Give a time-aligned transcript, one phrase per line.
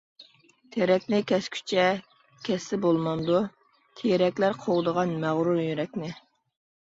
[0.75, 1.83] تىرەكنى كەسكۈچە
[2.47, 3.43] كەسسە بولمامدۇ،
[4.01, 6.11] تىرەكلەر قوغدىغان مەغرۇر يۈرەكنى.